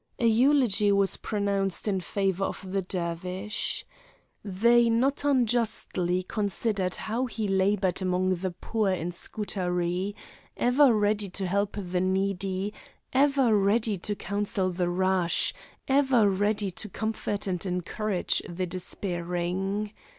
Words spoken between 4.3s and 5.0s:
They